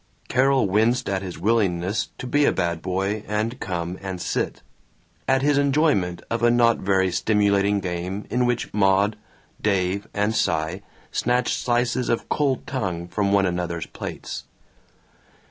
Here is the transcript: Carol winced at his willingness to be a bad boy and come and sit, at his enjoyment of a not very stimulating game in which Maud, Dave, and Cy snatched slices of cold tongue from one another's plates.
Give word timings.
Carol 0.29 0.65
winced 0.67 1.07
at 1.07 1.21
his 1.21 1.37
willingness 1.37 2.09
to 2.17 2.25
be 2.25 2.45
a 2.45 2.51
bad 2.51 2.81
boy 2.81 3.23
and 3.27 3.59
come 3.59 3.99
and 4.01 4.19
sit, 4.19 4.63
at 5.27 5.43
his 5.43 5.59
enjoyment 5.59 6.23
of 6.27 6.41
a 6.41 6.49
not 6.49 6.79
very 6.79 7.11
stimulating 7.11 7.79
game 7.79 8.25
in 8.31 8.47
which 8.47 8.73
Maud, 8.73 9.15
Dave, 9.61 10.07
and 10.11 10.33
Cy 10.33 10.81
snatched 11.11 11.55
slices 11.55 12.09
of 12.09 12.29
cold 12.29 12.65
tongue 12.65 13.07
from 13.09 13.31
one 13.31 13.45
another's 13.45 13.85
plates. 13.85 14.45